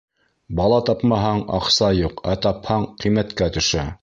Бала 0.59 0.79
тапмаһаң— 0.87 1.43
аҡса 1.59 1.91
юҡ, 1.99 2.25
ә 2.33 2.35
тапһаң— 2.47 2.89
ҡиммәткә 3.05 3.53
төшә. 3.59 3.91